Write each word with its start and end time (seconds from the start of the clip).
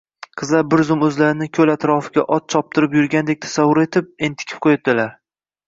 Qizlar 0.41 0.61
bir 0.69 0.81
zum 0.87 1.03
oʼzlarini 1.07 1.47
koʼl 1.57 1.73
atrofida 1.73 2.25
ot 2.37 2.49
choptirib 2.55 2.97
yurgandek 3.01 3.45
tasavvur 3.47 3.85
etib, 3.87 4.11
entikib 4.31 4.67
qoʼydilar. 4.69 5.17